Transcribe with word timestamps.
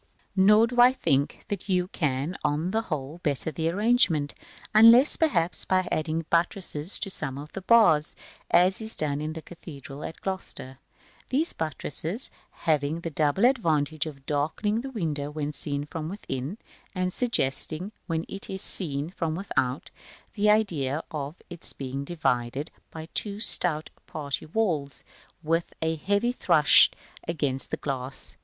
Nor 0.35 0.65
do 0.65 0.81
I 0.81 0.93
think 0.93 1.45
that 1.49 1.69
you 1.69 1.87
can, 1.87 2.35
on 2.43 2.71
the 2.71 2.81
whole, 2.81 3.19
better 3.21 3.51
the 3.51 3.69
arrangement, 3.69 4.33
unless, 4.73 5.15
perhaps, 5.15 5.63
by 5.63 5.87
adding 5.91 6.25
buttresses 6.31 6.97
to 6.97 7.11
some 7.11 7.37
of 7.37 7.51
the 7.51 7.61
bars, 7.61 8.15
as 8.49 8.81
is 8.81 8.95
done 8.95 9.21
in 9.21 9.33
the 9.33 9.43
cathedral 9.43 10.03
at 10.03 10.19
Gloucester; 10.19 10.79
these 11.29 11.53
buttresses 11.53 12.31
having 12.65 13.01
the 13.01 13.11
double 13.11 13.45
advantage 13.45 14.07
of 14.07 14.25
darkening 14.25 14.81
the 14.81 14.89
window 14.89 15.29
when 15.29 15.53
seen 15.53 15.85
from 15.85 16.09
within, 16.09 16.57
and 16.95 17.13
suggesting, 17.13 17.91
when 18.07 18.25
it 18.27 18.49
is 18.49 18.63
seen 18.63 19.11
from 19.11 19.35
without, 19.35 19.91
the 20.33 20.49
idea 20.49 21.03
of 21.11 21.35
its 21.47 21.73
being 21.73 22.03
divided 22.03 22.71
by 22.89 23.07
two 23.13 23.39
stout 23.39 23.91
party 24.07 24.47
walls, 24.47 25.03
with 25.43 25.73
a 25.79 25.95
heavy 25.95 26.31
thrust 26.31 26.95
against 27.27 27.69
the 27.69 27.77
glass. 27.77 28.35